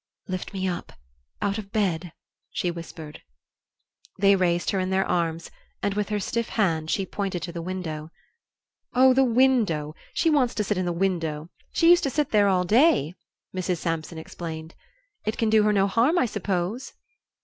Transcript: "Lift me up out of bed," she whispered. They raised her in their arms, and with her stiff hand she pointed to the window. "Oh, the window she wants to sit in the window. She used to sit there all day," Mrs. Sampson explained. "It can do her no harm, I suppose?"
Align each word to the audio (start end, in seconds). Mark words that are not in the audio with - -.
"Lift 0.27 0.51
me 0.51 0.67
up 0.67 0.93
out 1.43 1.59
of 1.59 1.71
bed," 1.71 2.11
she 2.49 2.71
whispered. 2.71 3.21
They 4.17 4.35
raised 4.35 4.71
her 4.71 4.79
in 4.79 4.89
their 4.89 5.05
arms, 5.05 5.51
and 5.83 5.93
with 5.93 6.09
her 6.09 6.19
stiff 6.19 6.49
hand 6.49 6.89
she 6.89 7.05
pointed 7.05 7.43
to 7.43 7.51
the 7.51 7.61
window. 7.61 8.09
"Oh, 8.95 9.13
the 9.13 9.23
window 9.23 9.93
she 10.15 10.31
wants 10.31 10.55
to 10.55 10.63
sit 10.63 10.79
in 10.79 10.85
the 10.85 10.91
window. 10.91 11.51
She 11.71 11.91
used 11.91 12.01
to 12.01 12.09
sit 12.09 12.31
there 12.31 12.47
all 12.47 12.63
day," 12.63 13.13
Mrs. 13.55 13.77
Sampson 13.77 14.17
explained. 14.17 14.73
"It 15.23 15.37
can 15.37 15.51
do 15.51 15.61
her 15.61 15.71
no 15.71 15.85
harm, 15.85 16.17
I 16.17 16.25
suppose?" 16.25 16.93